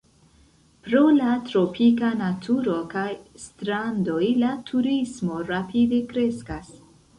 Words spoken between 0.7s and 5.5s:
Pro la tropika naturo kaj strandoj la turismo